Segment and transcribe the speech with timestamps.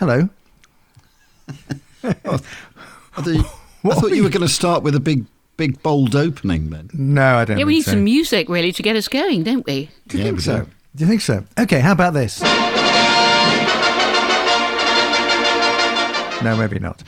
[0.00, 0.30] Hello.
[2.02, 3.44] I thought, you,
[3.84, 5.26] I thought you were going to start with a big,
[5.58, 6.88] big, bold opening then.
[6.94, 7.58] No, I don't.
[7.58, 7.90] Yeah, we need so.
[7.90, 9.90] some music really to get us going, don't we?
[10.08, 10.58] Do you Yeah, think so?
[10.60, 10.66] do.
[10.96, 11.44] Do you think so?
[11.58, 12.40] Okay, how about this?
[16.42, 17.02] No, maybe not.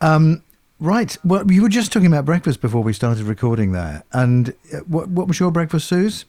[0.00, 0.44] Um,
[0.78, 1.16] right.
[1.24, 4.04] Well, you were just talking about breakfast before we started recording there.
[4.12, 6.24] And uh, what, what was your breakfast, Suze?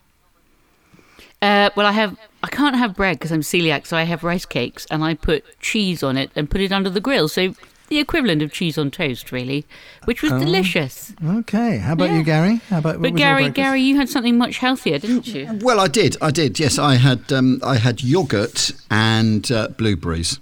[1.41, 2.17] Uh, well, I have.
[2.43, 5.43] I can't have bread because I'm celiac, so I have rice cakes and I put
[5.59, 7.27] cheese on it and put it under the grill.
[7.27, 7.53] So
[7.89, 9.65] the equivalent of cheese on toast, really,
[10.05, 11.13] which was delicious.
[11.25, 11.77] Okay.
[11.77, 12.17] How about Yeah.
[12.17, 12.61] you, Gary?
[12.69, 13.49] How about But Gary.
[13.49, 15.59] Gary, you had something much healthier, didn't you?
[15.61, 16.17] Well, I did.
[16.21, 16.59] I did.
[16.59, 17.31] Yes, I had.
[17.31, 20.39] Um, I had yogurt and uh, blueberries,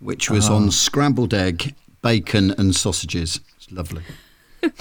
[0.00, 0.54] which was Ah.
[0.56, 3.40] on scrambled egg, bacon, and sausages.
[3.56, 4.02] It's lovely.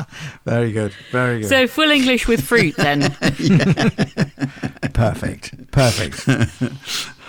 [0.44, 0.92] Very good.
[1.10, 1.48] Very good.
[1.48, 3.00] So full English with fruit, then.
[4.92, 5.70] Perfect.
[5.70, 6.28] Perfect.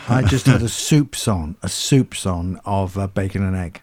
[0.10, 3.82] I just had a soup son, a soup son of uh, bacon and egg.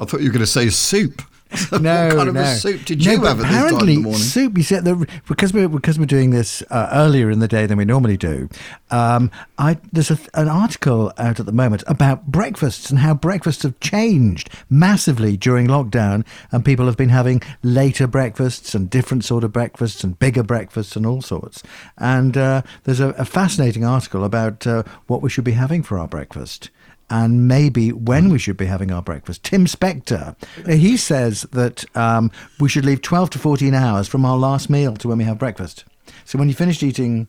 [0.00, 1.22] I thought you were going to say soup.
[1.72, 2.42] No, what kind of no.
[2.42, 4.20] a soup did No, you but have at this time in apparently the morning?
[4.22, 4.56] soup.
[4.56, 7.78] You said that because we're because we're doing this uh, earlier in the day than
[7.78, 8.48] we normally do.
[8.90, 13.62] Um, I there's a, an article out at the moment about breakfasts and how breakfasts
[13.64, 19.42] have changed massively during lockdown, and people have been having later breakfasts and different sort
[19.44, 21.62] of breakfasts and bigger breakfasts and all sorts.
[21.98, 25.98] And uh, there's a, a fascinating article about uh, what we should be having for
[25.98, 26.70] our breakfast
[27.10, 29.42] and maybe when we should be having our breakfast.
[29.42, 32.30] Tim Spector, he says that um,
[32.60, 35.38] we should leave 12 to 14 hours from our last meal to when we have
[35.38, 35.84] breakfast.
[36.24, 37.26] So when you finished eating,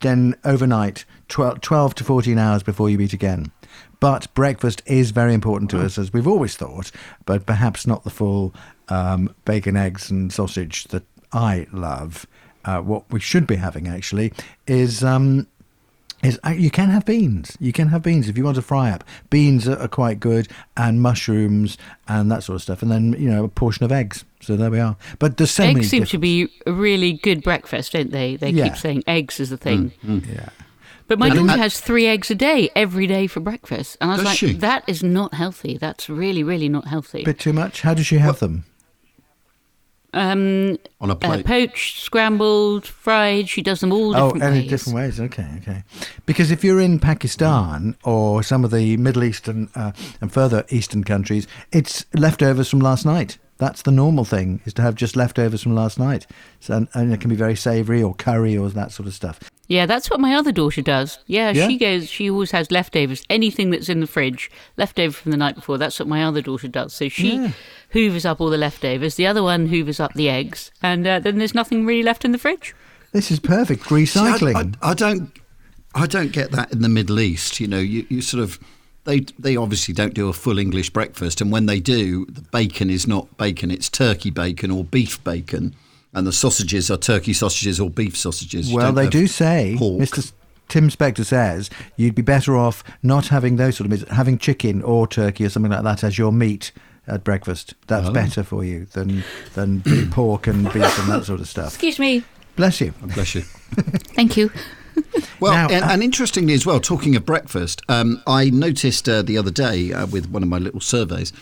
[0.00, 3.52] then overnight, 12, 12 to 14 hours before you eat again.
[4.00, 6.90] But breakfast is very important to us, as we've always thought,
[7.24, 8.52] but perhaps not the full
[8.88, 12.26] um, bacon, eggs, and sausage that I love.
[12.64, 14.32] Uh, what we should be having actually
[14.66, 15.46] is um,
[16.22, 17.56] is uh, you can have beans.
[17.60, 19.02] You can have beans if you want to fry up.
[19.30, 21.76] Beans are, are quite good, and mushrooms
[22.08, 24.24] and that sort of stuff, and then you know a portion of eggs.
[24.40, 24.96] So there we are.
[25.18, 25.80] But there's so many.
[25.80, 28.36] eggs seem to be a really good breakfast, don't they?
[28.36, 28.68] They Yeah.
[28.68, 29.92] keep saying eggs is the thing.
[30.02, 30.48] Yeah.
[31.08, 34.10] But my And- daughter and- has three eggs a day every day for breakfast, and
[34.10, 34.52] I was like, she?
[34.54, 35.76] "That is not healthy.
[35.76, 37.82] That's really, really not healthy." Bit too much.
[37.82, 38.64] How does she have them?
[40.14, 41.46] Um, On a uh, plate.
[41.46, 43.48] poached, scrambled, fried.
[43.48, 44.70] She does them all Oh, different in ways.
[44.70, 45.20] different ways.
[45.20, 45.84] Okay, okay.
[46.26, 51.04] Because if you're in Pakistan or some of the Middle Eastern uh, and further Eastern
[51.04, 53.38] countries, it's leftovers from last night.
[53.62, 56.26] That's the normal thing, is to have just leftovers from last night.
[56.58, 59.38] So, and, and it can be very savoury or curry or that sort of stuff.
[59.68, 61.20] Yeah, that's what my other daughter does.
[61.26, 61.68] Yeah, Yeah?
[61.68, 62.08] she goes.
[62.10, 63.22] She always has leftovers.
[63.30, 65.78] Anything that's in the fridge, leftover from the night before.
[65.78, 66.92] That's what my other daughter does.
[66.92, 67.52] So she Yeah.
[67.92, 69.14] hoovers up all the leftovers.
[69.14, 72.32] The other one hoovers up the eggs, and uh, then there's nothing really left in
[72.32, 72.74] the fridge.
[73.12, 73.84] This is perfect.
[73.86, 74.74] See, I- Recycling.
[74.82, 75.30] I, I don't.
[75.94, 77.60] I don't get that in the Middle East.
[77.60, 78.58] You know, you, you sort of.
[79.04, 82.88] They they obviously don't do a full English breakfast, and when they do, the bacon
[82.90, 85.74] is not bacon; it's turkey bacon or beef bacon,
[86.14, 88.72] and the sausages are turkey sausages or beef sausages.
[88.72, 90.00] Well, they do say, pork.
[90.02, 90.32] Mr.
[90.68, 94.80] Tim Spector says, you'd be better off not having those sort of meats, having chicken
[94.82, 96.72] or turkey or something like that as your meat
[97.06, 97.74] at breakfast.
[97.88, 98.12] That's Oh.
[98.12, 99.22] better for you than
[99.54, 99.82] than
[100.12, 101.74] pork and beef and that sort of stuff.
[101.74, 102.22] Excuse me.
[102.56, 102.92] Bless you.
[103.14, 103.42] Bless you.
[104.14, 104.50] Thank you.
[105.40, 109.22] Well, Now, and, uh, and interestingly as well, talking of breakfast, um, I noticed uh,
[109.22, 111.32] the other day uh, with one of my little surveys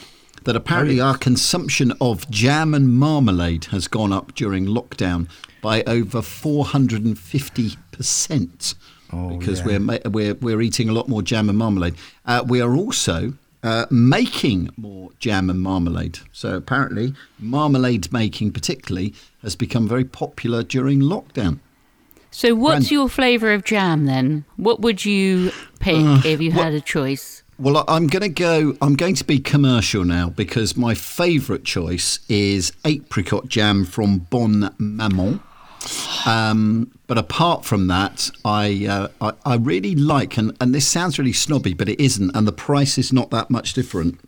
[0.45, 5.29] that apparently our consumption of jam and marmalade has gone up during lockdown
[5.61, 8.75] by over 450%.
[9.13, 9.67] Oh, because yeah.
[9.67, 11.97] we're, ma- we're we're eating a lot more jam and marmalade.
[12.25, 16.21] Uh, we are also uh, making more jam and marmalade.
[16.33, 21.59] So apparently, marmalade making, particularly, has become very popular during lockdown.
[22.31, 24.45] So, what's your flavour of jam then?
[24.57, 27.43] What would you pick Uh, if you had a choice?
[27.59, 28.77] Well, I'm going to go.
[28.81, 34.75] I'm going to be commercial now because my favourite choice is apricot jam from Bonne
[34.79, 35.41] Maman.
[36.27, 41.19] Um, but apart from that, I, uh, I I really like, and, and this sounds
[41.19, 44.21] really snobby, but it isn't, and the price is not that much different.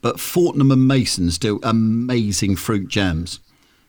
[0.00, 3.40] But Fortnum and Masons do amazing fruit jams.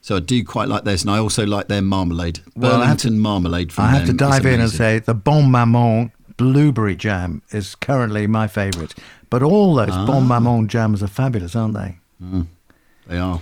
[0.07, 2.39] So I do quite like theirs, and I also like their marmalade.
[2.55, 5.51] Well, I have Burlington marmalade from I have to dive in and say the Bonne
[5.51, 8.95] Maman blueberry jam is currently my favourite.
[9.29, 10.05] But all those Ah.
[10.05, 11.97] Bonne Maman jams are fabulous, aren't they?
[13.07, 13.41] they are.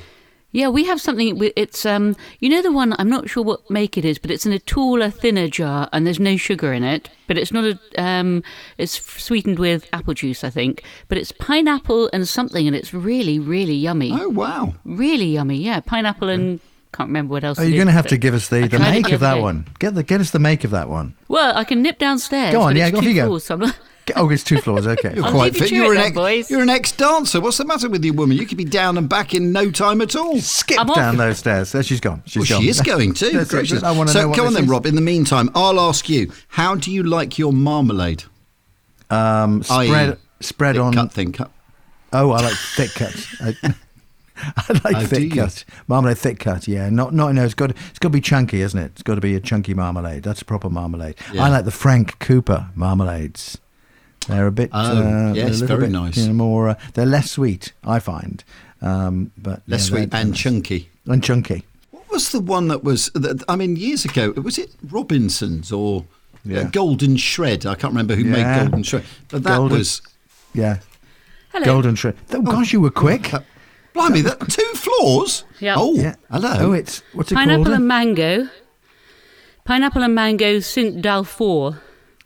[0.55, 1.37] Yeah, we have something.
[1.57, 2.95] It's um, you know the one.
[2.97, 6.07] I'm not sure what make it is, but it's in a taller, thinner jar, and
[6.07, 7.09] there's no sugar in it.
[7.27, 8.41] But it's not a um,
[8.77, 10.81] it's sweetened with apple juice, I think.
[11.09, 14.11] But it's pineapple and something, and it's really, really yummy.
[14.13, 14.75] Oh wow!
[14.85, 15.57] Really yummy.
[15.57, 16.61] Yeah, pineapple and
[16.93, 17.59] can't remember what else.
[17.59, 19.67] Oh, it you're going to have to give us the, the make of that one.
[19.79, 21.15] Get the get us the make of that one.
[21.27, 22.53] Well, I can nip downstairs.
[22.53, 23.37] Go on, yeah, off two you go.
[23.39, 23.85] so I'm not- Get-
[24.15, 24.85] Oh, it's two floors.
[24.85, 25.15] Okay.
[25.15, 25.71] You're I'll quite leave you fit.
[25.71, 26.51] You're an then, ex, boys.
[26.51, 27.41] you're an ex-dancer.
[27.41, 28.37] What's the matter with you, woman?
[28.37, 30.39] You could be down and back in no time at all.
[30.41, 30.95] Skip I'm off.
[30.95, 31.71] down those stairs.
[31.71, 32.21] There she's gone.
[32.25, 32.61] She's Well, gone.
[32.63, 33.31] she is going to.
[33.31, 33.55] That's it.
[33.55, 33.81] Gracious.
[33.83, 34.69] I want to so know what come on then, is.
[34.69, 34.85] Rob.
[34.85, 38.23] In the meantime, I'll ask you: How do you like your marmalade?
[39.09, 39.87] Um, I.e.
[39.87, 40.93] spread spread Thick on.
[40.93, 41.51] cut, thin cut.
[42.13, 43.35] Oh, I like thick cuts.
[43.41, 43.55] I,
[44.37, 45.31] I like Oh, thick you?
[45.41, 45.65] cuts.
[45.87, 46.67] Marmalade thick cut.
[46.67, 47.43] Yeah, not not no.
[47.43, 48.91] It's got it's got to be chunky, isn't it?
[48.93, 50.23] It's got to be a chunky marmalade.
[50.23, 51.15] That's a proper marmalade.
[51.33, 51.43] Yeah.
[51.45, 53.57] I like the Frank Cooper marmalades.
[54.27, 54.69] They're a bit.
[54.73, 56.17] Oh, uh, they're a yes, little very bit, nice.
[56.17, 56.69] You know, more.
[56.69, 58.43] Uh, they're less sweet, I find.
[58.81, 60.89] Um, but Less yeah, sweet they're- and chunky.
[61.07, 61.63] and chunky.
[61.91, 63.09] What was the one that was?
[63.15, 66.03] That, I mean, years ago, was it Robinsons or uh,
[66.43, 66.63] Yeah.
[66.71, 67.65] Golden Shred?
[67.65, 68.31] I can't remember who Yeah.
[68.31, 70.01] made Golden Shred, but that Golden- was.
[70.53, 70.77] Yeah,
[71.51, 71.65] Hello.
[71.65, 72.15] golden shred.
[72.31, 73.33] Oh, gosh, you were quick.
[73.33, 73.39] uh,
[73.93, 75.43] Blimey, that two floors.
[75.59, 75.75] Yeah.
[75.77, 76.15] Oh, yeah.
[76.31, 76.55] hello.
[76.59, 77.75] Oh, it's what's it Pineapple called?
[77.75, 78.49] and mango.
[79.65, 81.79] Pineapple and mango Saint Dalfour.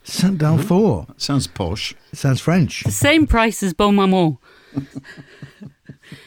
[0.04, 1.08] Saint Dalfour.
[1.20, 1.94] Sounds posh.
[2.12, 2.84] It sounds French.
[2.84, 4.38] The same price as Bonne Maman.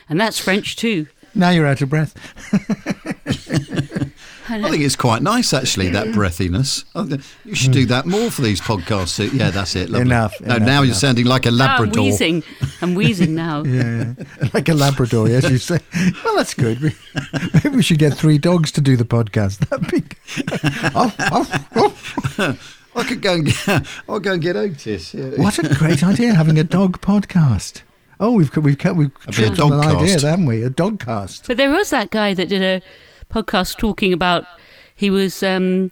[0.09, 1.07] and that's French too.
[1.35, 2.15] Now you're out of breath.
[4.49, 6.85] I think it's quite nice, actually, that breathiness.
[7.45, 9.33] You should do that more for these podcasts.
[9.33, 9.89] Yeah, that's it.
[9.89, 10.03] Lovely.
[10.07, 12.43] Enough, No, enough, now you're sounding like a Ah, I'm wheezing.
[12.83, 13.63] I'm wheezing now.
[13.73, 14.49] Yeah, yeah.
[14.53, 15.79] like a Labrador, yes, you say.
[16.25, 16.81] Well, that's good.
[16.81, 16.95] We,
[17.55, 19.59] maybe we should get three dogs to do the podcast.
[19.71, 20.03] That'd be.
[20.95, 21.97] Oh, oh,
[22.39, 22.59] oh.
[22.95, 23.69] I could go and get,
[24.09, 25.15] I'll go and get Otis.
[25.15, 25.31] Yeah.
[25.37, 27.83] What a great idea having a dog podcast.
[28.21, 30.03] Oh, we've we've we've, we've That'd be a tripped on an dogcast.
[30.03, 30.63] idea, haven't we?
[30.63, 31.47] A dog cast.
[31.47, 32.83] But there was that guy that did a
[33.33, 34.45] podcast talking about.
[34.95, 35.91] He was um,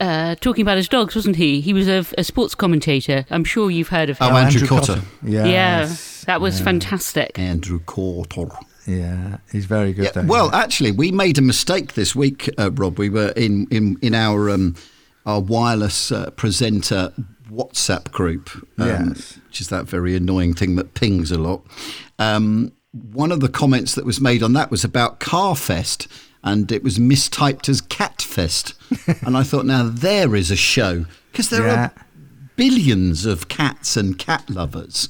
[0.00, 1.60] uh, talking about his dogs, wasn't he?
[1.60, 3.26] He was a, a sports commentator.
[3.30, 4.32] I'm sure you've heard of him.
[4.32, 5.02] Oh, Andrew Cotter.
[5.22, 5.46] Yes.
[5.48, 7.38] yeah, that was fantastic.
[7.38, 8.48] Andrew Cotter.
[8.86, 10.12] Yeah, he's very good.
[10.14, 10.62] Yeah, well, guy.
[10.62, 12.98] actually, we made a mistake this week, uh, Rob.
[12.98, 14.76] We were in in in our um,
[15.26, 17.12] our wireless uh, presenter
[17.50, 19.38] WhatsApp group, um, Yes.
[19.46, 21.64] which is that very annoying thing that pings a lot.
[22.18, 22.72] Um,
[23.12, 26.06] one of the comments that was made on that was about Carfest,
[26.42, 28.74] and it was mistyped as Catfest.
[29.26, 31.84] and I thought, now there is a show because there Yeah.
[31.86, 31.92] are
[32.56, 35.08] billions of cats and cat lovers.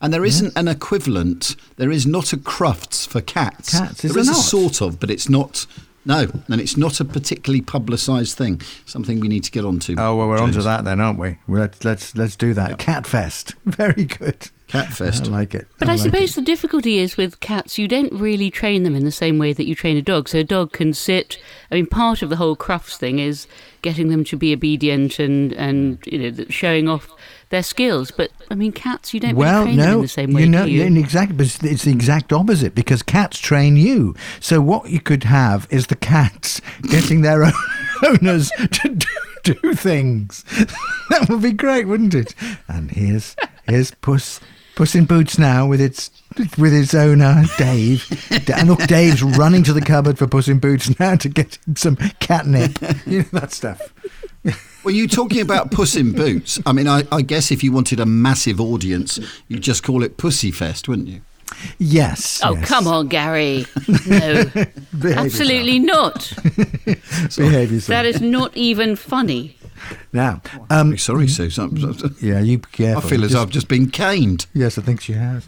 [0.00, 1.54] And there isn't an equivalent.
[1.76, 3.78] There is not a Crufts for cats.
[3.78, 5.66] Cats, is there is there a sort of, but it's not.
[6.04, 8.60] No, and it's not a particularly publicised thing.
[8.86, 9.94] Something we need to get onto.
[9.96, 10.64] Oh well, we're onto James.
[10.64, 11.38] that then, aren't we?
[11.46, 12.78] Let's let's let's do that.
[12.78, 14.50] Catfest, very good.
[14.68, 15.28] Catfest.
[15.28, 15.68] I like it.
[15.78, 16.36] But I, like suppose it.
[16.36, 19.66] the difficulty is with cats, you don't really train them in the same way that
[19.66, 20.30] you train a dog.
[20.30, 21.38] So a dog can sit.
[21.70, 23.46] I mean, part of the whole crufts thing is
[23.82, 27.08] getting them to be obedient and and you know showing off
[27.52, 28.10] their skills.
[28.10, 30.40] But I mean, cats, you don't well, really train them no, in the same way.
[30.40, 30.82] you know, you?
[30.82, 34.16] in exact, but it's- it's the exact opposite because cats train you.
[34.40, 37.52] So what you could have is the cats getting their own
[38.04, 40.42] owners to do, do things.
[41.10, 42.34] that would be great, wouldn't it?
[42.66, 43.36] And here's
[43.68, 44.40] here's Puss
[44.74, 46.10] Puss in Boots now with its
[46.56, 48.06] with its owner Dave.
[48.54, 51.96] and look, Dave's running to the cupboard for Puss in Boots now to get some
[52.20, 52.80] catnip.
[53.06, 53.92] You know that stuff.
[54.84, 56.60] Well, you talking about Puss in Boots?
[56.66, 59.18] I mean, I, I guess if you wanted a massive audience,
[59.48, 61.20] you'd just call it Pussy Fest, wouldn't you?
[61.78, 62.40] Yes.
[62.42, 62.66] Oh yes.
[62.68, 63.66] come on, Gary!
[64.06, 64.44] No,
[64.98, 66.32] Behave absolutely not.
[66.86, 67.36] yourself.
[67.36, 67.88] Behave yourself.
[67.88, 69.56] That is not even funny.
[70.12, 70.40] Now,
[70.70, 71.76] um, Sorry, Susan.
[72.20, 73.10] yeah, you be I careful.
[73.10, 74.46] feel as Just- I've just been caned.
[74.54, 75.46] Yes, I think she has.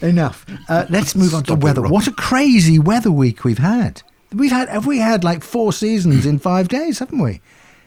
[0.00, 0.46] Enough.
[0.68, 1.82] Uh, let's move on to Stop it, weather.
[1.82, 1.90] Rob.
[1.90, 4.02] What a crazy weather week we've had.
[4.32, 7.40] We've had have we had like four seasons in five days, haven't we?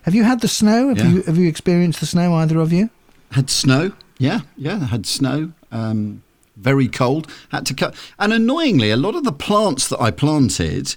[0.03, 0.89] Have you had the snow?
[0.89, 1.10] Have Yeah.
[1.10, 2.89] you have you experienced the snow, either of you?
[3.31, 3.91] Had snow.
[4.19, 5.51] Yeah, yeah, had snow.
[5.72, 6.22] Um,
[6.55, 7.27] very cold.
[7.50, 7.95] Had to cut.
[8.19, 10.95] And annoyingly, a lot of the plants that I planted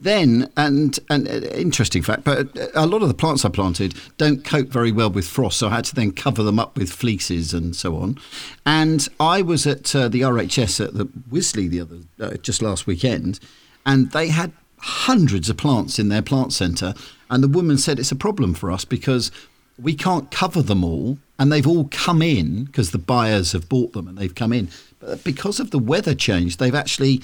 [0.00, 3.94] then, and and uh, interesting fact, but uh, a lot of the plants I planted
[4.18, 6.90] don't cope very well with frost, so I had to then cover them up with
[6.92, 8.18] fleeces and so on.
[8.66, 12.86] And I was at uh, the RHS at the Wisley the other uh, just last
[12.86, 13.38] weekend,
[13.86, 16.94] and they had hundreds of plants in their plant centre,
[17.30, 19.30] and the woman said it's a problem for us because
[19.78, 23.92] we can't cover them all, and they've all come in because the buyers have bought
[23.92, 24.68] them and they've come in.
[25.00, 27.22] But because of the weather change, they've actually,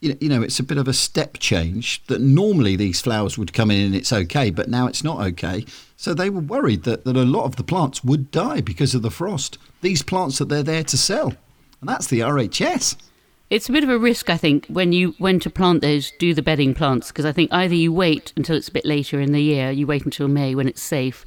[0.00, 3.70] you know, it's a bit of a step change that normally these flowers would come
[3.70, 5.64] in and it's okay, but now it's not okay.
[5.96, 9.02] So they were worried that, that a lot of the plants would die because of
[9.02, 9.58] the frost.
[9.80, 11.34] These plants that they're there to sell.
[11.80, 12.96] And that's the RHS.
[13.52, 16.32] It's a bit of a risk, I think, when you when to plant those, do
[16.32, 19.32] the bedding plants, because I think either you wait until it's a bit later in
[19.32, 21.26] the year, you wait until May when it's safe,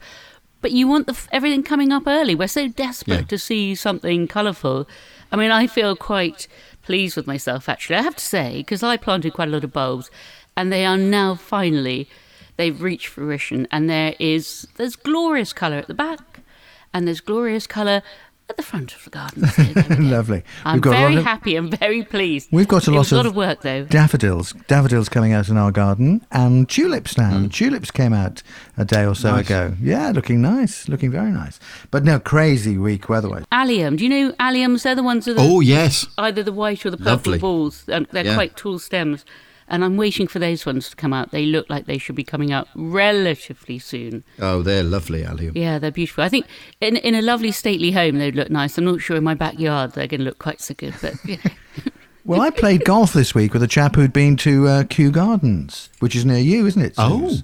[0.60, 2.34] but you want the, everything coming up early.
[2.34, 3.34] We're so desperate Yeah.
[3.34, 4.88] to see something colourful.
[5.32, 6.48] I mean, I feel quite
[6.82, 9.72] pleased with myself, actually, I have to say, because I planted quite a lot of
[9.72, 10.10] bulbs.
[10.58, 12.08] and they are now finally
[12.58, 16.40] they've reached fruition, and there is there's glorious colour at the back,
[16.92, 18.02] and there's glorious colour
[18.50, 19.48] at the front of the garden.
[19.48, 20.04] So there we go.
[20.12, 20.44] Lovely.
[20.66, 22.50] I'm got very of- happy and very pleased.
[22.52, 23.86] We've got a lot was a lot of- of work though.
[23.86, 27.32] Daffodils, daffodils coming out in our garden, and tulips now.
[27.40, 27.48] Hmm.
[27.48, 28.44] Tulips came out
[28.78, 29.46] a day or so Nice.
[29.48, 29.74] ago.
[29.82, 31.60] Yeah, looking nice, looking very nice.
[31.90, 33.46] But no, crazy week weather-wise.
[33.52, 33.96] Allium.
[33.96, 34.84] Do you know alliums?
[34.84, 37.38] They're the ones that are Oh yes, either the white or the purple Lovely.
[37.40, 37.84] balls.
[37.88, 38.36] And they're Yeah.
[38.36, 39.26] quite tall stems.
[39.68, 41.32] And I'm waiting for those ones to come out.
[41.32, 44.24] They look like they should be coming out relatively soon.
[44.40, 45.54] oh they're lovely, Allium.
[45.58, 46.24] Yeah, they're beautiful.
[46.24, 46.46] I think
[46.82, 48.78] in in a lovely stately home they'd look nice.
[48.78, 51.38] I'm not sure in my backyard they're going to look quite so good, but you
[51.46, 51.52] know.
[52.26, 55.90] Well, I played golf this week with a chap who'd been to uh, Kew Gardens,
[56.00, 56.96] which is near you, isn't it?
[56.98, 57.38] Oh.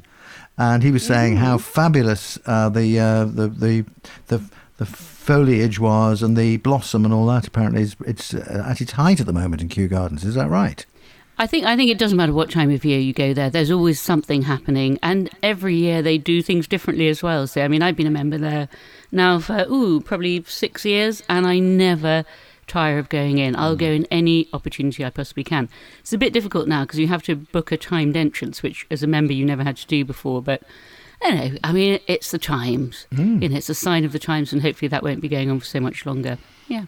[0.57, 3.85] And he was saying how fabulous uh, the, uh, the the
[4.27, 4.41] the
[4.77, 7.47] the foliage was and the blossom and all that.
[7.47, 10.23] Apparently, is it's uh, at its height at the moment in Kew Gardens.
[10.23, 10.83] Is that right?
[11.37, 13.49] I think I think it doesn't matter what time of year you go there.
[13.49, 17.47] There's always something happening, and every year they do things differently as well.
[17.47, 18.69] So I mean, I've been a member there
[19.11, 22.25] now for ooh probably six years, and I never
[22.67, 23.55] tire of going in.
[23.55, 25.67] I'll go in any opportunity I possibly can.
[25.99, 29.01] It's a bit difficult now because you have to book a timed entrance, which as
[29.01, 30.63] a member you never had to do before, but.
[31.23, 31.59] I don't know.
[31.63, 33.05] I mean, it's the times.
[33.11, 33.43] Mm.
[33.43, 35.59] You know, it's a sign of the times, and hopefully that won't be going on
[35.59, 36.39] for so much longer.
[36.67, 36.85] Yeah.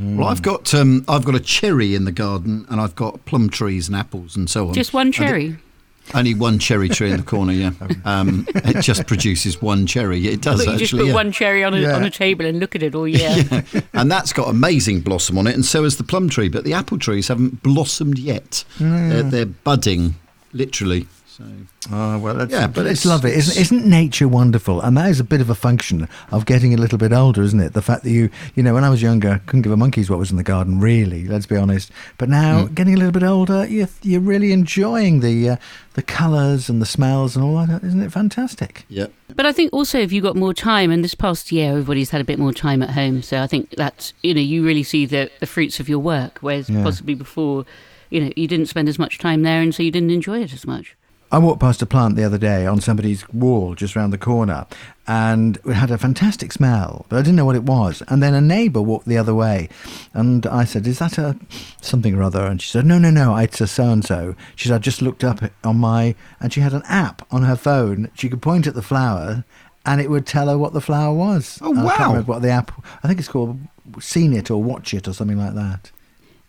[0.00, 3.50] Well, I've got um, I've got a cherry in the garden, and I've got plum
[3.50, 4.74] trees and apples and so on.
[4.74, 5.56] Just one cherry.
[6.14, 7.52] only one cherry tree in the corner.
[7.52, 7.72] Yeah,
[8.04, 10.28] um, it just produces one cherry.
[10.28, 11.12] It I does thought you just put yeah.
[11.14, 11.96] one cherry on a, Yeah.
[11.96, 13.20] on a table and look at it all year.
[13.72, 13.80] yeah.
[13.92, 16.48] and that's got amazing blossom on it, and so has the plum tree.
[16.48, 18.64] But the apple trees haven't blossomed yet.
[18.78, 20.14] They're, they're budding,
[20.52, 21.08] literally.
[21.40, 21.46] So
[21.92, 24.80] Oh well, that's, Yeah, but but it's it's- lovely, isn't isn't nature wonderful?
[24.82, 27.58] And that is a bit of a function of getting a little bit older, isn't
[27.60, 27.72] it?
[27.72, 30.18] The fact that you, you know, when I was younger, couldn't give a monkey's what
[30.18, 31.24] was in the garden, really.
[31.26, 31.90] Let's be honest.
[32.18, 35.56] But now, getting a little bit older, you're you're really enjoying the uh,
[35.94, 37.82] the colours and the smells and all that.
[37.82, 38.84] Isn't it fantastic?
[38.90, 42.10] yeah, But I think also if you've got more time, and this past year everybody's
[42.10, 44.82] had a bit more time at home, so I think that's you know you really
[44.82, 46.82] see the the fruits of your work, whereas Yeah.
[46.82, 47.64] possibly before,
[48.10, 50.52] you know, you didn't spend as much time there, and so you didn't enjoy it
[50.52, 50.94] as much.
[51.32, 54.66] I walked past a plant the other day on somebody's wall just round the corner
[55.06, 58.02] and it had a fantastic smell, but I didn't know what it was.
[58.08, 59.68] And then a neighbour walked the other way
[60.12, 61.36] and I said, Is that a
[61.80, 62.44] something or other?
[62.46, 64.34] And she said, No, no, no, it's a so and so.
[64.56, 67.56] She said, I just looked up on my, and she had an app on her
[67.56, 68.10] phone.
[68.14, 69.44] She could point at the flower
[69.86, 71.58] and it would tell her what the flower was.
[71.62, 71.96] Oh, And I wow.
[71.96, 72.72] can't remember what the app,
[73.02, 73.58] I think it's called
[74.00, 75.90] Seen It or Watch It or something like that.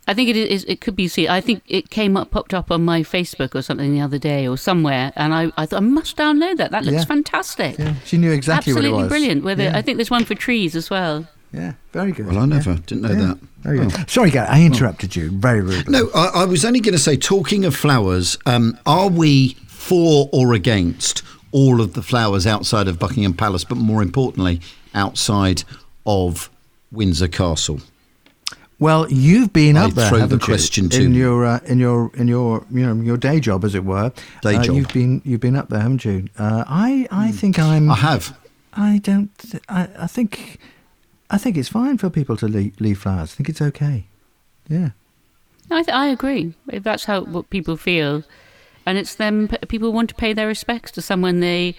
[0.08, 0.63] I think it is.
[0.65, 1.08] It could be.
[1.08, 4.17] See, I think it came up, popped up on my Facebook or something the other
[4.17, 6.72] day or somewhere, and I, I thought I must download that.
[6.72, 7.05] That looks Yeah.
[7.05, 7.77] fantastic.
[7.77, 9.10] Yeah, she knew exactly Absolutely what it was.
[9.10, 9.43] brilliant.
[9.43, 9.77] Whether yeah.
[9.77, 11.27] I think there's one for trees as well.
[11.53, 12.25] yeah, very good.
[12.27, 12.46] Well, I Yeah.
[12.46, 13.15] never didn't know Yeah.
[13.27, 13.38] that.
[13.62, 13.89] Very Oh.
[13.89, 14.10] good.
[14.10, 15.91] Sorry, Gary, I interrupted you very rudely.
[15.91, 20.29] No, I, I was only going to say, talking of flowers, um, are we for
[20.31, 24.62] or against all of the flowers outside of Buckingham Palace, but more importantly,
[24.96, 25.63] outside
[26.05, 26.50] of
[26.91, 27.81] Windsor Castle?
[28.82, 30.46] Well, you've been I up there, throw the haven't you?
[30.48, 33.76] question to in your uh, in your in your you know your day job, as
[33.76, 34.12] it were.
[34.42, 34.76] Day Uh, job.
[34.76, 36.28] You've been you've been up there, haven't you?
[36.36, 37.92] Uh, I I think I'm.
[37.92, 38.36] I have.
[38.74, 39.30] I don't.
[39.70, 40.58] I, I think
[41.30, 43.34] I think it's fine for people to leave, leave flowers.
[43.34, 44.06] I think it's okay.
[44.68, 44.90] Yeah.
[45.70, 46.56] I, th- I agree.
[46.70, 48.24] If that's how what people feel,
[48.86, 51.76] and it's them, people want to pay their respects to someone they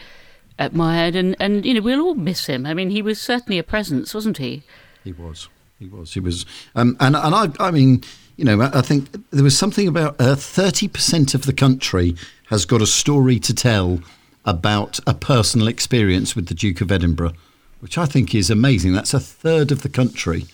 [0.56, 2.64] admired, and and you know we'll all miss him.
[2.64, 4.62] I mean, he was certainly a presence, wasn't he?
[5.02, 5.48] He was.
[5.82, 6.14] He was.
[6.14, 6.46] He was.
[6.76, 8.04] Um, and and I, I mean,
[8.36, 12.14] you know, I think there was something about uh, thirty percent of the country
[12.50, 14.00] has got a story to tell
[14.44, 17.32] about a personal experience with the Duke of Edinburgh,
[17.80, 18.92] which I think is amazing.
[18.92, 20.44] That's a third of the country.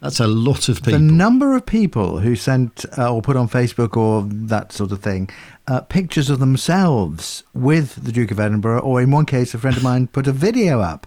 [0.00, 0.92] That's a lot of people.
[0.92, 5.00] The number of people who sent uh, or put on Facebook or that sort of
[5.00, 5.30] thing
[5.66, 9.76] uh, pictures of themselves with the Duke of Edinburgh, or in one case, a friend
[9.76, 11.06] of mine put a video up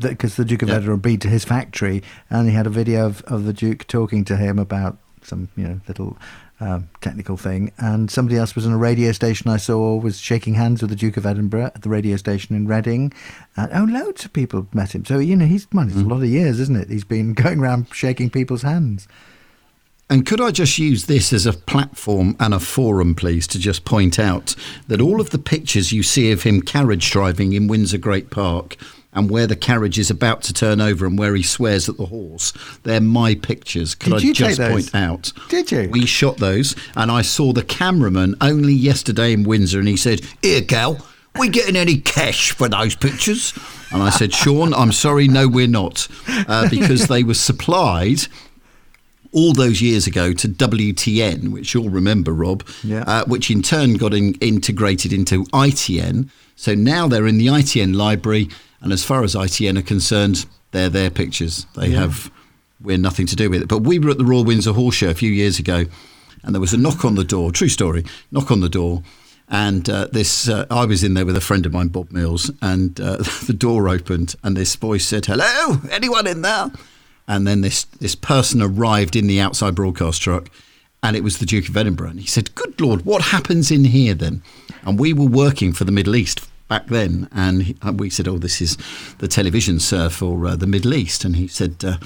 [0.00, 0.74] because the Duke of Yeah.
[0.76, 3.86] Edinburgh had been to his factory and he had a video of, of the Duke
[3.86, 6.18] talking to him about some you know little
[6.60, 7.72] um, technical thing.
[7.78, 10.96] And somebody else was on a radio station I saw was shaking hands with the
[10.96, 13.12] Duke of Edinburgh at the radio station in Reading.
[13.56, 15.04] And, oh, loads of people met him.
[15.04, 16.90] So you know he's well, it's a lot of years, isn't it?
[16.90, 19.08] He's been going around shaking people's hands.
[20.10, 23.86] And could I just use this as a platform and a forum, please, to just
[23.86, 24.54] point out
[24.86, 28.76] that all of the pictures you see of him carriage driving in Windsor Great Park
[29.14, 32.06] and where the carriage is about to turn over and where he swears at the
[32.06, 32.52] horse,
[32.82, 33.94] they're my pictures.
[33.94, 35.32] Could Did I just point out?
[35.48, 35.88] Did you?
[35.90, 40.20] We shot those, and I saw the cameraman only yesterday in Windsor, and he said,
[40.42, 40.98] Here, Gal,
[41.38, 43.52] we getting any cash for those pictures?
[43.92, 46.08] And I said, Sean, I'm sorry, no, we're not,
[46.48, 48.22] uh, because they were supplied
[49.32, 53.02] all those years ago to WTN, which you'll remember, Rob, Yeah.
[53.06, 56.28] uh, which in turn got in, integrated into ITN.
[56.56, 58.48] So now they're in the ITN library,
[58.84, 61.66] and as far as ITN are concerned, they're their pictures.
[61.74, 62.30] They have
[62.82, 63.68] we're nothing to do with it.
[63.68, 65.86] But we were at the Royal Windsor Horse Show a few years ago,
[66.42, 67.50] and there was a knock on the door.
[67.50, 68.04] True story.
[68.30, 69.02] Knock on the door.
[69.48, 72.50] And uh, this, uh, I was in there with a friend of mine, Bob Mills,
[72.60, 76.70] and uh, the door opened, and this voice said, "Hello, anyone in there?"
[77.26, 80.50] And then this this person arrived in the outside broadcast truck,
[81.02, 82.10] and it was the Duke of Edinburgh.
[82.10, 84.42] And he said, "Good Lord, what happens in here then?"
[84.82, 88.28] And we were working for the Middle East back then, and he, and we said,
[88.28, 88.76] "Oh, this is
[89.18, 91.76] the television sir for uh, the Middle East," and he said.
[91.84, 91.96] Uh,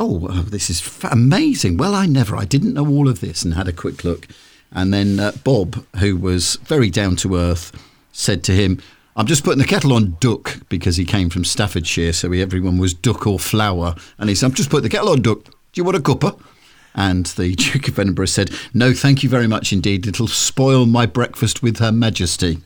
[0.00, 1.76] Oh, uh, this is f- amazing.
[1.76, 4.28] Well, I never, I didn't know all of this and had a quick look.
[4.70, 7.72] And then uh, Bob, who was very down to earth,
[8.12, 8.80] said to him,
[9.16, 12.78] I'm just putting the kettle on duck because he came from Staffordshire, so he, everyone
[12.78, 13.96] was duck or flower.
[14.18, 15.42] And he said, I'm just putting the kettle on duck.
[15.46, 16.40] Do you want a cuppa?
[16.98, 20.06] And the Duke of Edinburgh said, No, thank you very much indeed.
[20.06, 22.58] It'll spoil my breakfast with Her Majesty.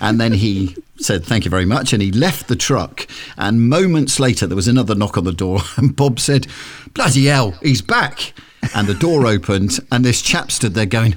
[0.00, 1.94] And then he said, Thank you very much.
[1.94, 3.08] And he left the truck.
[3.38, 5.60] And moments later, there was another knock on the door.
[5.78, 6.46] And Bob said,
[6.92, 8.34] Bloody hell, he's back.
[8.76, 11.14] And the door opened, and this chap stood there going,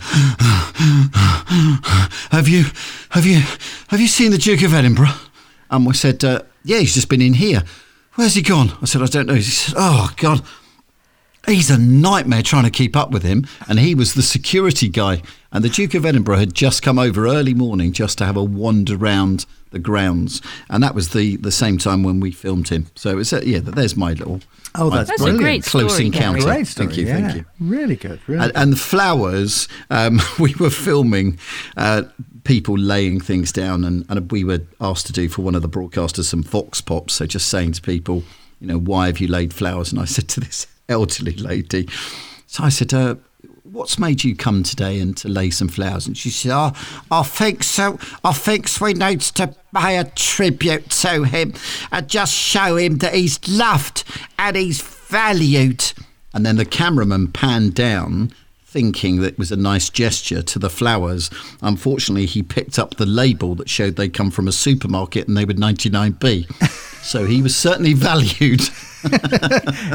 [2.32, 2.64] Have you,
[3.10, 3.42] have you,
[3.90, 5.14] have you seen the Duke of Edinburgh?
[5.70, 7.64] And we said, uh, Yeah, he's just been in here.
[8.16, 8.72] Where's he gone?
[8.82, 9.36] I said, I don't know.
[9.36, 10.42] He said, Oh, God.
[11.48, 15.22] He's a nightmare trying to keep up with him, and he was the security guy.
[15.52, 18.44] And the Duke of Edinburgh had just come over early morning just to have a
[18.44, 22.88] wander round the grounds, and that was the, the same time when we filmed him.
[22.96, 24.42] So it's a, yeah, there's my little
[24.78, 25.44] Oh, my that's That's a brilliant.
[25.44, 26.42] great close story, encounter.
[26.42, 26.88] Great story.
[26.88, 27.20] Thank you, yeah.
[27.20, 27.46] thank you.
[27.60, 28.20] Really good.
[28.28, 31.40] Really And, and the flowers, um, we were filming
[31.78, 32.04] uh,
[32.44, 35.70] people laying things down, and, and we were asked to do for one of the
[35.70, 37.14] broadcasters some vox pops.
[37.16, 38.24] So just saying to people,
[38.60, 39.92] you know, why have you laid flowers?
[39.92, 41.88] And I said to this elderly lady,
[42.48, 43.16] so I said, uh,
[43.64, 46.08] what's made you come today and to lay some flowers?
[46.08, 46.72] And she said, oh,
[47.12, 48.00] I think so.
[48.24, 51.54] I think we need to pay a tribute to him
[51.92, 54.04] and just show him that he's loved
[54.40, 55.92] and he's valued.
[56.34, 58.34] And then the cameraman panned down,
[58.76, 61.30] thinking that it was a nice gesture to the flowers.
[61.62, 65.46] Unfortunately, he picked up the label that showed they come from a supermarket and they
[65.46, 66.46] were 99p.
[67.02, 68.60] so he was certainly valued.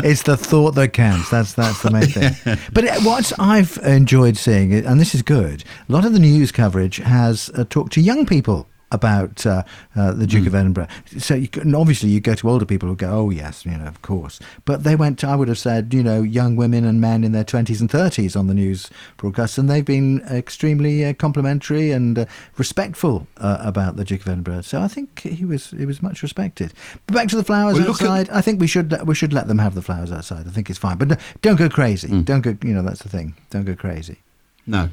[0.02, 1.28] it's the thought that counts.
[1.28, 2.56] That's that's the main thing.
[2.72, 6.50] But it- what I've enjoyed seeing, and this is good, a lot of the news
[6.50, 9.62] coverage has uh, talked to young people about uh,
[9.96, 10.88] uh, the Duke of Edinburgh.
[11.18, 13.84] So you, can- obviously you go to older people who go, oh yes, you know,
[13.86, 14.40] of course.
[14.64, 17.32] But they went, to, I would have said, you know, young women and men in
[17.32, 22.18] their twenties and thirties on the news broadcasts, and they've been extremely uh, complimentary and
[22.18, 22.24] uh,
[22.56, 24.62] respectful uh, about the Duke of Edinburgh.
[24.62, 26.72] So I think he was he was much respected.
[27.06, 28.30] But back to the flowers Well, look at- outside.
[28.30, 30.46] I think we should we should let them have the flowers outside.
[30.46, 32.08] I think it's fine, but don't go crazy.
[32.08, 32.24] Mm.
[32.24, 32.56] Don't go.
[32.62, 33.34] You know that's the thing.
[33.50, 34.18] Don't go crazy.
[34.66, 34.90] No.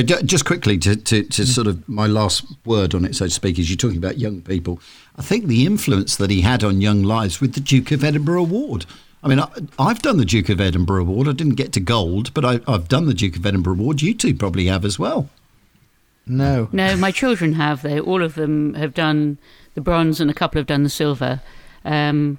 [0.00, 3.30] But just quickly to, to, to sort of my last word on it, so to
[3.30, 4.80] speak, is you're talking about young people.
[5.16, 8.40] I think the influence that he had on young lives with the Duke of Edinburgh
[8.40, 8.86] Award.
[9.22, 11.28] I mean, I, I've done the Duke of Edinburgh Award.
[11.28, 14.00] I didn't get to gold, but I, I've done the Duke of Edinburgh Award.
[14.00, 15.28] You two probably have as well.
[16.26, 16.70] No.
[16.72, 17.82] No, my children have.
[17.82, 19.36] They all of them have done
[19.74, 21.42] the bronze, and a couple have done the silver.
[21.84, 22.38] Um,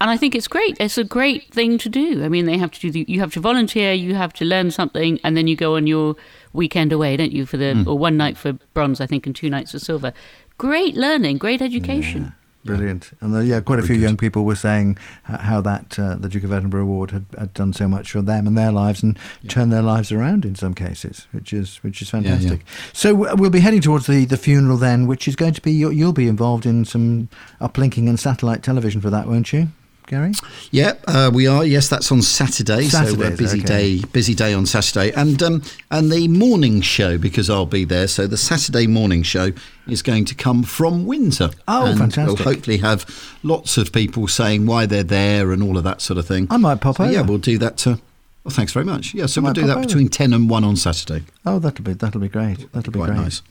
[0.00, 0.76] and I think it's great.
[0.78, 2.22] It's a great thing to do.
[2.22, 2.90] I mean, they have to do.
[2.90, 3.94] The, you have to volunteer.
[3.94, 6.14] You have to learn something, and then you go on your
[6.58, 7.46] weekend away, don't you?
[7.46, 10.12] For the or one night for bronze, I think, and two nights for silver.
[10.58, 12.34] Great learning, great education.
[12.64, 13.12] Brilliant.
[13.20, 14.02] And uh, yeah, quite a few good.
[14.02, 17.72] young people were saying how that uh, the Duke of Edinburgh Award had, had done
[17.72, 21.28] so much for them and their lives and turned their lives around in some cases,
[21.30, 22.20] which is which is yeah.
[22.20, 22.66] fantastic.
[22.92, 25.92] So we'll be heading towards the, the funeral then, which is going to be you'll,
[25.92, 27.28] you'll be involved in some
[27.60, 29.68] uplinking and satellite television for that, won't you,
[30.08, 30.32] Gary?
[30.70, 31.64] Yeah, uh, we are.
[31.64, 32.84] Yes, that's on Saturday.
[32.84, 33.98] so Saturdays, a busy okay.
[33.98, 38.08] day, busy day on Saturday, and um, and the morning show because I'll be there.
[38.08, 39.52] So the Saturday morning show
[39.86, 41.50] is going to come from Windsor.
[41.68, 42.44] Oh, and fantastic.
[42.44, 43.06] We'll hopefully have
[43.42, 46.46] lots of people saying why they're there and all of that sort of thing.
[46.50, 47.76] I might pop So, Yeah, we'll do that.
[47.78, 48.00] To,
[48.44, 49.14] well, thanks very much.
[49.14, 49.86] Yeah, so we'll do that over.
[49.86, 51.24] between ten and one on Saturday.
[51.44, 52.72] Oh, that'll be that'll be great.
[52.72, 53.20] That'll be Quite great.
[53.20, 53.42] nice.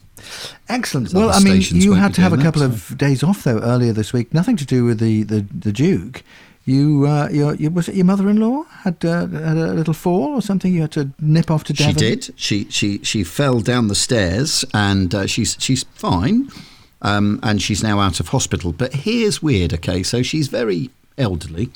[0.69, 1.11] Excellent.
[1.11, 3.59] There's Well, I mean, you had to have a couple that, of days off though
[3.59, 4.33] earlier this week.
[4.33, 6.23] Nothing to do with the the, the Duke.
[6.67, 10.41] You, uh, your, your, was it your mother-in-law had uh, had a little fall or
[10.41, 10.73] something?
[10.73, 11.93] You had to nip off to Devon.
[11.93, 12.33] She did.
[12.35, 16.49] She she she fell down the stairs, and uh, she's she's fine,
[17.01, 18.73] um, and she's now out of hospital.
[18.73, 19.73] But here's weird.
[19.75, 21.69] Okay, so she's very elderly,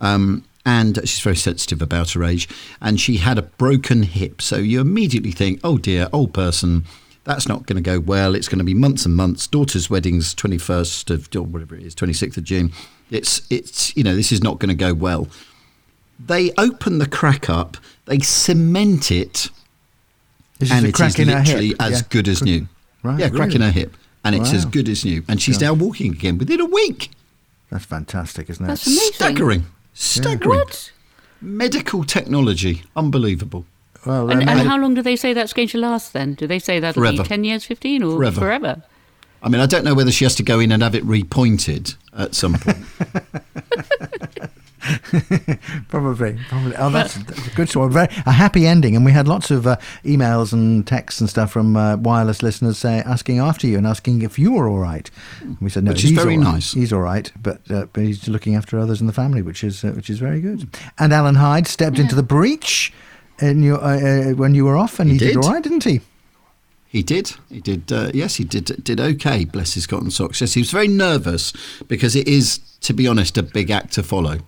[0.00, 2.48] um, and she's very sensitive about her age,
[2.80, 4.40] and she had a broken hip.
[4.40, 6.86] So you immediately think, oh dear, old person.
[7.24, 8.34] That's not going to go well.
[8.34, 9.46] It's going to be months and months.
[9.46, 12.72] Daughter's wedding's twenty first of or whatever it is, twenty sixth of June.
[13.10, 15.28] It's it's you know this is not going to go well
[16.24, 19.48] they open the crack up, they cement it,
[20.58, 21.76] This is and a it crack is in her literally hip.
[21.82, 22.06] as Yeah.
[22.10, 22.68] good as new.
[23.02, 23.64] Right, yeah, crack in really?
[23.66, 25.24] her hip, and it's as good as new.
[25.26, 27.10] And she's now walking again within a week.
[27.70, 28.68] That's fantastic, isn't it?
[28.68, 29.12] That's amazing.
[29.14, 30.58] Staggering, staggering.
[30.60, 30.92] What?
[31.40, 33.64] Medical technology, unbelievable.
[34.06, 36.34] Well, And, and how long do they say that's going to last then?
[36.34, 37.22] Do they say that'll Forever.
[37.22, 38.40] be 10 years, 15, or Forever.
[38.40, 38.82] forever?
[39.42, 41.96] I mean, I don't know whether she has to go in and have it repointed
[42.16, 42.78] at some point.
[45.88, 46.74] Probably, probably.
[46.76, 47.90] Oh, that's, that's a good story.
[47.92, 51.52] Very, a happy ending, and we had lots of uh, emails and texts and stuff
[51.52, 55.08] from uh, wireless listeners say, asking after you and asking if you were all right.
[55.40, 56.52] And we said no, Which is he's very all right.
[56.54, 56.72] nice.
[56.72, 59.84] He's all right, but uh, but he's looking after others in the family, which is
[59.84, 60.68] uh, which is very good.
[60.98, 62.92] And Alan Hyde stepped into the breach
[63.42, 65.26] in your, uh, uh, when you were off, and he, He did.
[65.34, 65.36] did.
[65.44, 66.00] all right, didn't he?
[66.88, 67.32] He did.
[67.50, 67.90] He did.
[67.90, 68.84] Uh, yes, he did.
[68.84, 69.44] Did okay.
[69.46, 70.40] Bless his cotton socks.
[70.40, 71.52] Yes, he was very nervous
[71.88, 74.38] because it is, to be honest, a big act to follow,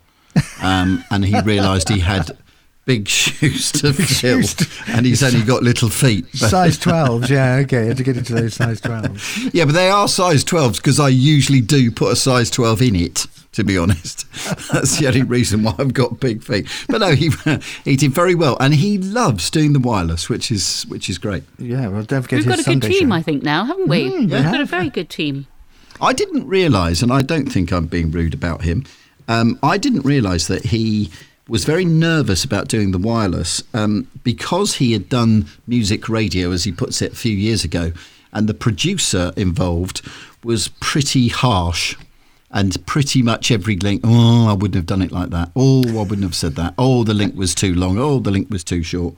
[0.62, 2.36] um, and he realised he had
[2.84, 4.42] big shoes to fill,
[4.88, 6.26] and he's only got little feet.
[6.38, 7.82] But- Size 12s, yeah, okay.
[7.84, 9.50] You had to get into those size 12s.
[9.54, 12.96] yeah, but they are size 12s because I usually do put a size 12 in
[12.96, 13.26] it.
[13.54, 14.26] To be honest,
[14.72, 16.66] that's the only reason why I've got big feet.
[16.88, 17.30] But no, he
[17.84, 21.44] he did very well, and he loves doing the wireless, which is which is great.
[21.58, 23.14] Yeah, well, don't forget We've his got a good team, show.
[23.14, 24.10] I think, now, haven't we?
[24.10, 25.46] Mm, We've we got a very good team.
[26.00, 28.84] I didn't realise, and I don't think I'm being rude about him.
[29.28, 31.10] Um, I didn't realise that he
[31.48, 36.64] was very nervous about doing the wireless um, because he had done music radio, as
[36.64, 37.92] he puts it, a few years ago,
[38.32, 40.02] and the producer involved
[40.42, 41.96] was pretty harsh.
[42.54, 45.50] And pretty much every link, oh, I wouldn't have done it like that.
[45.56, 46.72] Oh, I wouldn't have said that.
[46.78, 47.98] Oh, the link was too long.
[47.98, 49.14] Oh, the link was too short.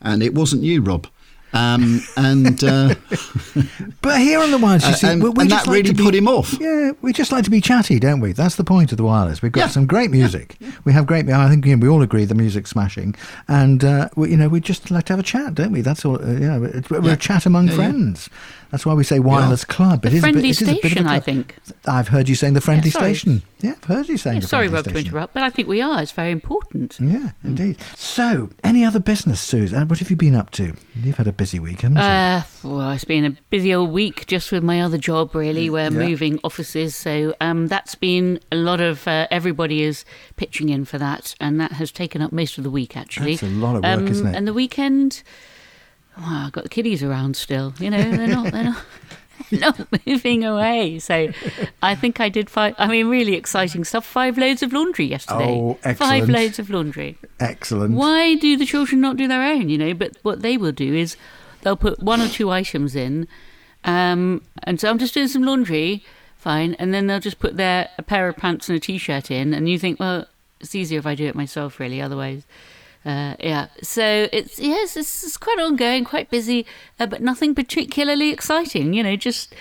[0.00, 1.06] And it wasn't you, Rob.
[1.52, 2.94] Um, and uh,
[4.02, 5.88] But here on the wireless, you Uh, and- we, we and just that like really
[5.90, 6.54] to be, put him off.
[6.60, 8.32] Yeah, we just like to be chatty, don't we?
[8.32, 9.40] That's the point of the wireless.
[9.42, 9.68] We've got Yeah.
[9.68, 10.56] some great music.
[10.84, 11.28] We have great.
[11.28, 13.14] I think you know, we all agree the music's smashing,
[13.48, 15.80] and uh, we, you know we just like to have a chat, don't we?
[15.80, 16.22] That's all.
[16.22, 17.12] Uh, yeah, we're Yeah.
[17.12, 17.76] a chat among Yeah, yeah.
[17.76, 18.30] friends.
[18.70, 20.04] That's why we say wireless club.
[20.04, 21.56] It The is a bit- friendly a bit of a station, I think.
[21.86, 23.14] I've heard you saying the friendly sorry.
[23.14, 23.42] station.
[23.60, 26.00] Yeah, I've heard you saying Yeah, sorry, Rob, to interrupt, but I think we are.
[26.02, 26.98] It's very important.
[27.00, 27.78] Yeah, indeed.
[27.96, 29.88] So, any other business, Susan?
[29.88, 30.74] What have you been up to?
[31.02, 32.02] You've had a busy week, haven't you?
[32.02, 35.70] Uh, well, it's been a busy old week just with my other job, really.
[35.70, 35.88] We're Yeah.
[35.90, 40.04] moving offices, so um, that's been a lot of uh, everybody is
[40.36, 43.36] pitching in for that, and that has taken up most of the week actually.
[43.36, 44.36] That's a lot of work, um, isn't it?
[44.36, 45.22] And the weekend,
[46.20, 47.74] I've got the kiddies around still.
[47.78, 48.84] You know, they're not they're not.
[49.52, 51.28] Not moving away, so
[51.80, 52.74] I think I did five.
[52.76, 54.04] I mean, really exciting stuff.
[54.04, 55.56] Five loads of laundry yesterday.
[55.58, 55.98] Oh, Five excellent.
[56.10, 57.18] Five loads of laundry.
[57.40, 57.94] Excellent.
[57.94, 59.68] Why do the children not do their own?
[59.70, 61.16] You know, but what they will do is
[61.62, 63.26] they'll put one or two items in,
[63.84, 66.04] um, and so I'm just doing some laundry,
[66.36, 69.54] fine, and then they'll just put their a pair of pants and a t-shirt in,
[69.54, 70.26] and you think, well,
[70.60, 72.02] it's easier if I do it myself, really.
[72.02, 72.42] Otherwise,
[73.08, 73.68] uh, yeah.
[73.82, 76.66] So it's yes, it's, it's quite ongoing, quite busy,
[77.00, 78.92] uh, but nothing particularly exciting.
[78.92, 79.54] You know, just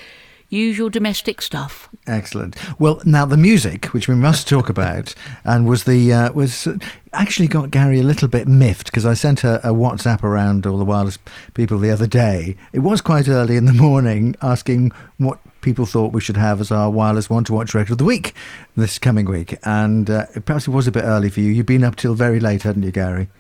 [0.50, 1.90] usual domestic stuff.
[2.06, 2.56] Excellent.
[2.80, 6.68] Well, now the music, which we must talk about, and was the uh, was
[7.14, 10.78] actually got Gary a little bit miffed because I sent a, a WhatsApp around all
[10.78, 11.18] the wireless
[11.54, 12.58] people the other day.
[12.74, 16.72] It was quite early in the morning, asking what people thought we should have as
[16.72, 18.34] our wireless one to watch record of the week
[18.78, 21.52] this coming week, and uh, perhaps it was a bit early for you.
[21.52, 23.28] You've been up till very late, hadn't you, Gary?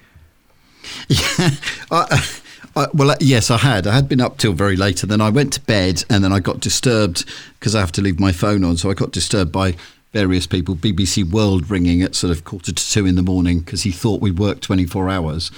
[1.08, 1.52] Yeah.
[1.90, 2.30] I,
[2.76, 3.88] I, well, yes, I had.
[3.88, 6.34] I had been up till very late, and then I went to bed, and then
[6.34, 7.24] I got disturbed
[7.60, 8.76] because I have to leave my phone on.
[8.76, 9.76] So I got disturbed by
[10.12, 13.84] various people, BBC World ringing at sort of quarter to two in the morning because
[13.84, 15.50] he thought we worked 24 hours.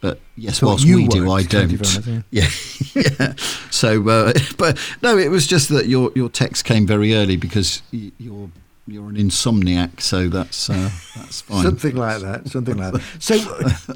[0.00, 1.68] But yes, Thought whilst we do, I don't.
[1.76, 2.48] 24 yeah,
[2.94, 3.34] yeah.
[3.70, 7.82] So, uh, but no, it was just that your your text came very early because
[7.92, 8.50] y- you're
[8.86, 11.62] you're an insomniac, so that's uh, that's fine.
[11.62, 12.48] Something like that.
[12.48, 13.02] Something like that.
[13.20, 13.36] So,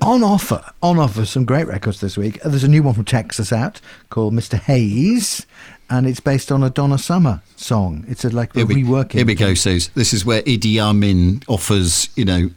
[0.02, 2.44] on offer, on offer, some great records this week.
[2.44, 4.56] Uh, There's a new one from Texas out called Mr.
[4.58, 5.46] Haze,
[5.90, 8.04] and it's based on a Donna Summer song.
[8.08, 9.12] It's a, like a Here we, reworking.
[9.12, 9.88] here we go, Suze.
[9.94, 12.50] This is where Idi Amin offers, you know,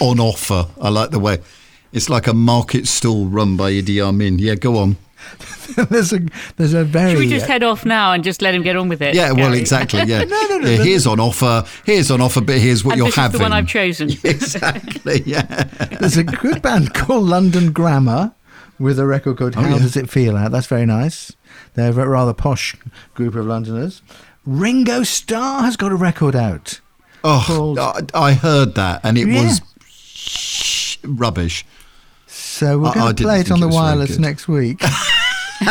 [0.00, 0.66] on offer.
[0.80, 1.38] I like the way
[1.92, 4.38] it's like a market stall run by Idi Amin.
[4.38, 4.96] Yeah, go on.
[5.88, 6.18] there's a
[6.56, 8.74] there's a very Should we just uh, head off now and just let him get
[8.76, 9.14] on with it?
[9.14, 10.02] Yeah, well, exactly.
[10.02, 10.24] Yeah.
[10.24, 10.82] no, no, Yeah, no.
[10.84, 11.64] here's on offer.
[11.86, 13.34] Here's on offer, but here's what And you're this having.
[13.34, 14.10] is the one I've chosen.
[14.24, 15.22] exactly.
[15.24, 15.42] Yeah.
[16.00, 18.34] there's a good band called London Grammar
[18.80, 19.78] with a record called How Oh, yeah.
[19.78, 20.50] Does It Feel Out.
[20.50, 21.32] That's very nice.
[21.74, 22.74] They're a rather posh
[23.14, 24.02] group of Londoners.
[24.44, 26.80] Ringo Starr has got a record out.
[27.22, 29.44] Oh, Called- I, I heard that, and it Yeah.
[29.44, 31.64] was rubbish.
[32.52, 34.82] So we're I- I going to didn't play it on the was wireless next week.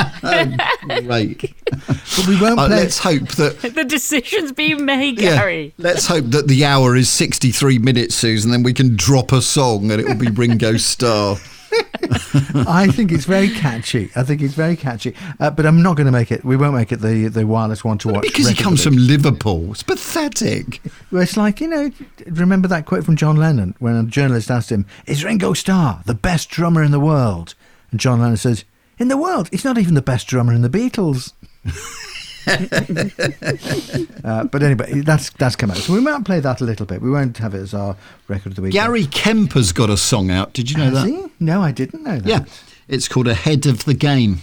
[1.05, 1.53] Great.
[1.69, 2.77] but we won't Uh, play.
[2.77, 3.59] let's hope that.
[3.75, 5.73] the decision's being made, Yeah, Gary.
[5.77, 9.91] let's hope that the hour is 63 minutes, Susan, then we can drop a song
[9.91, 11.37] and it will be Ringo Starr.
[12.67, 14.09] I think it's very catchy.
[14.15, 15.15] I think it's very catchy.
[15.39, 16.43] Uh, but I'm not going to make it.
[16.43, 18.23] We won't make it the the wireless one to watch.
[18.23, 18.95] Because he comes from.
[18.95, 19.71] Liverpool.
[19.71, 20.81] It's pathetic.
[21.11, 21.91] Well, It's like you know.
[22.27, 26.13] Remember that quote from John Lennon when a journalist asked him, "Is Ringo Starr the
[26.13, 27.55] best drummer in the world?"
[27.91, 28.65] And John Lennon says,
[28.97, 31.33] "In the world, he's not even the best drummer in the Beatles."
[34.23, 35.77] uh, but anyway, that's that's come out.
[35.77, 37.01] So we might play that a little bit.
[37.01, 37.95] We won't have it as our
[38.27, 38.73] record of the week.
[38.73, 40.53] Gary Kemp's got a song out.
[40.53, 41.07] Did you know Has that?
[41.07, 41.25] he?
[41.39, 42.27] No, I didn't know that.
[42.27, 42.45] Yeah.
[42.87, 44.39] It's called Ahead of the Game.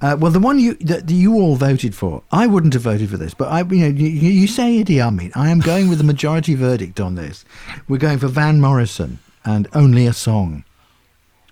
[0.00, 3.16] Uh, well, the one you that you all voted for, I wouldn't have voted for
[3.16, 5.32] this, but I, you know, you, you say Idi Amin.
[5.34, 7.44] I am going with the majority verdict on this.
[7.88, 10.64] We're going for Van Morrison and only a song.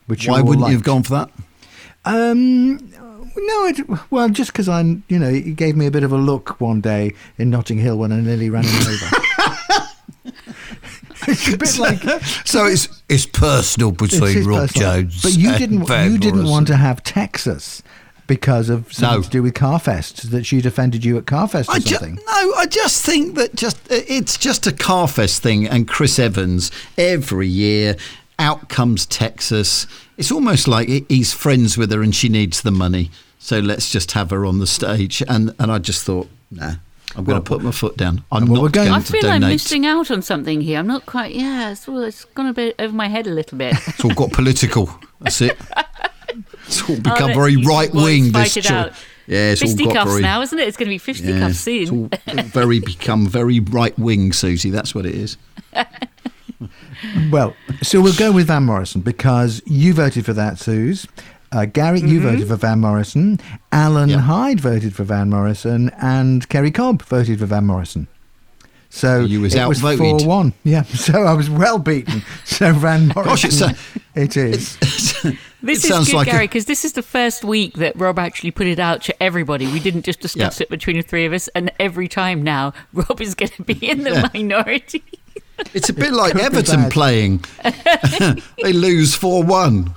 [0.07, 1.31] Which Why wouldn't you have gone for that?
[2.05, 2.77] Um,
[3.37, 6.17] no, it, well, just because I'm, you know, he gave me a bit of a
[6.17, 9.87] look one day in Notting Hill when I nearly ran him over.
[11.29, 12.03] it's a bit like
[12.45, 15.23] So it's it's personal between his Rob personal- Jones.
[15.23, 17.83] But you and didn't, you didn't want to have Texas
[18.27, 19.23] because of something No.
[19.23, 22.15] to do with Carfest that she'd offended you at Carfest or I ju- something.
[22.17, 27.49] no, I just think that just it's just a Carfest thing, and Chris Evans every
[27.49, 27.97] year.
[28.39, 29.87] Out comes Texas.
[30.17, 33.11] It's almost like he's friends with her and she needs the money.
[33.39, 35.23] So let's just have her on the stage.
[35.29, 36.75] And and I just thought, nah,
[37.17, 38.25] I'm going to put my foot down.
[38.33, 40.79] I'm well, not we're going- going I to feel I'm missing out on something here.
[40.79, 41.35] I'm not quite.
[41.35, 43.75] Yeah, it's, well, it's gone a bit over my head a little bit.
[43.87, 44.89] It's all got political.
[45.21, 45.59] That's it.
[46.67, 48.33] It's all become let very right wing.
[48.33, 48.93] This it out.
[49.27, 50.23] yeah, it's all got Fisticuffs very.
[50.23, 50.67] now, isn't it?
[50.69, 52.09] It's going to be fisticuffs yeah, soon.
[52.13, 54.71] it's all very become very right wing, Susie.
[54.71, 55.37] That's what it is.
[57.31, 61.07] Well, so we'll go with Van Morrison because you voted for that, Suze.
[61.51, 62.29] Uh, Gary, you Mm-hmm.
[62.29, 63.39] voted for Van Morrison.
[63.71, 64.19] Alan Yeah.
[64.21, 68.09] Hyde voted for Van Morrison, and Kerry Cobb voted for Van Morrison.
[68.89, 70.21] So You was it was outvoted.
[70.23, 70.53] four one.
[70.65, 72.23] Yeah, so I was well beaten.
[72.45, 73.77] So Van Morrison, Gosh, it's a-
[74.15, 74.77] it is.
[75.63, 78.51] This it is good, like Gary, because this is the first week that Rob actually
[78.51, 79.67] put it out to everybody.
[79.71, 80.65] We didn't just discuss Yeah.
[80.65, 83.75] it between the three of us, and every time now, Rob is going to be
[83.89, 84.29] in the Yeah.
[84.35, 85.03] minority.
[85.75, 87.45] It's a bit like Everton playing.
[88.63, 89.95] they lose 4 1.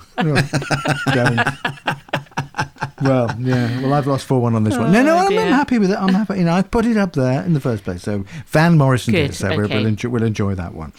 [3.02, 3.82] Well, yeah.
[3.82, 4.90] Well, I've lost four one on this one.
[4.90, 5.98] No, no, Oh, I'm, I'm happy with it.
[5.98, 6.38] I'm happy.
[6.38, 8.02] You know, I put it up there in the first place.
[8.02, 9.34] So Van Morrison did Good, it.
[9.34, 9.76] So we'll, okay.
[9.76, 10.92] we'll, enjoy, we'll enjoy that one.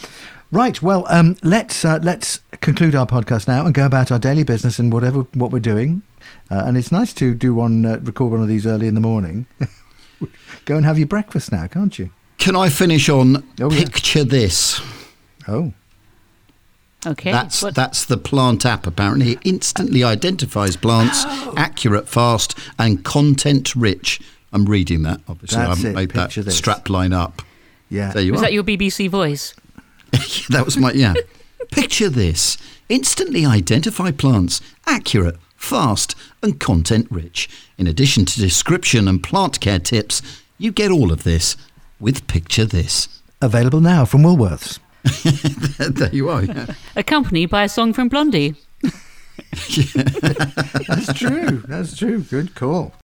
[0.51, 0.80] Right.
[0.82, 4.80] Well, um, let's uh, let's conclude our podcast now and go about our daily business
[4.80, 6.03] and whatever what we're doing.
[6.51, 9.01] Uh, and it's nice to do one, uh, record one of these early in the
[9.01, 9.47] morning.
[10.65, 12.12] go and have your breakfast now, can't you?
[12.38, 13.84] Can I finish on Oh, yeah.
[13.84, 14.82] picture this?
[15.47, 15.73] Oh,
[17.06, 17.32] Okay.
[17.32, 18.86] That's what- that's the plant app.
[18.86, 21.54] Apparently, it instantly identifies plants, Oh.
[21.56, 24.19] accurate, fast, and content rich.
[24.52, 25.21] I'm reading that.
[25.28, 26.58] Obviously, That's I haven't it, made that this.
[26.58, 27.43] strap line up.
[27.89, 28.12] yeah.
[28.12, 28.45] There you was are.
[28.45, 29.54] that your BBC voice?
[30.50, 31.13] that was my yeah.
[31.71, 32.58] Picture this:
[32.89, 37.47] instantly identify plants, accurate, fast, and content rich.
[37.78, 40.21] In addition to description and plant care tips,
[40.58, 41.56] you get all of this
[42.00, 43.08] with Picture This.
[43.42, 44.80] Available now from Woolworths.
[45.96, 46.44] there you are.
[46.44, 46.74] Yeah.
[46.96, 48.56] Accompanied by a song from Blondie.
[50.88, 51.64] That's true.
[51.68, 52.22] That's true.
[52.22, 52.94] Good call.